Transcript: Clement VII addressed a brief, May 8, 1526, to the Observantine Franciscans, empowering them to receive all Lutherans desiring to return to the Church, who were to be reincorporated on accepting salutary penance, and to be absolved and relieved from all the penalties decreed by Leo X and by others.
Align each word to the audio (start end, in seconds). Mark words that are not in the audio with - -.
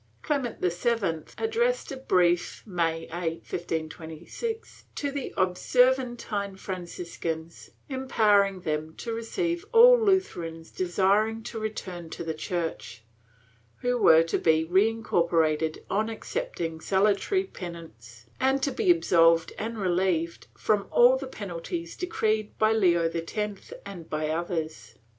Clement 0.23 0.59
VII 0.61 1.25
addressed 1.37 1.91
a 1.91 1.95
brief, 1.97 2.63
May 2.65 3.03
8, 3.03 3.11
1526, 3.47 4.85
to 4.95 5.11
the 5.11 5.31
Observantine 5.37 6.55
Franciscans, 6.57 7.69
empowering 7.87 8.61
them 8.61 8.95
to 8.95 9.13
receive 9.13 9.63
all 9.71 10.03
Lutherans 10.03 10.71
desiring 10.71 11.43
to 11.43 11.59
return 11.59 12.09
to 12.09 12.23
the 12.23 12.33
Church, 12.33 13.03
who 13.81 13.95
were 13.99 14.23
to 14.23 14.39
be 14.39 14.65
reincorporated 14.65 15.83
on 15.87 16.09
accepting 16.09 16.81
salutary 16.81 17.43
penance, 17.43 18.25
and 18.39 18.63
to 18.63 18.71
be 18.71 18.89
absolved 18.89 19.53
and 19.59 19.77
relieved 19.77 20.47
from 20.57 20.87
all 20.89 21.15
the 21.15 21.27
penalties 21.27 21.95
decreed 21.95 22.57
by 22.57 22.71
Leo 22.73 23.07
X 23.07 23.71
and 23.85 24.09
by 24.09 24.29
others. 24.29 24.95